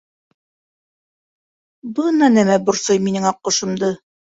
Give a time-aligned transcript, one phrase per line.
[1.99, 3.95] Бына нәмә борсой минең аҡҡошомдо...